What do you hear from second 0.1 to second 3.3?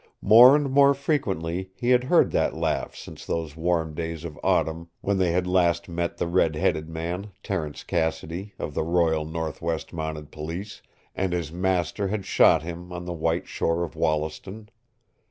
More and more frequently he had heard that laugh since